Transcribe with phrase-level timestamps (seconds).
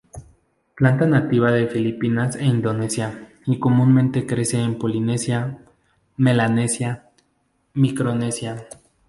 [0.75, 5.59] Planta nativa de Filipinas e Indonesia y comúnmente crece en Polinesia,
[6.17, 7.05] Melanesia,
[7.75, 8.67] Micronesia.